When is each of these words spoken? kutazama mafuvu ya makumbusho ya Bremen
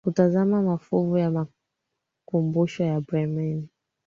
kutazama 0.03 0.61
mafuvu 0.61 1.17
ya 1.17 1.31
makumbusho 1.31 2.83
ya 2.83 3.01
Bremen 3.01 3.67